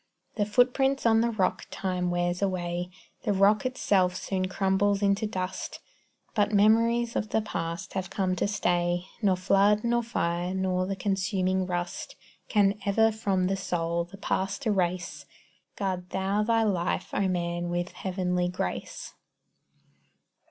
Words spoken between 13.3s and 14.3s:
the soul the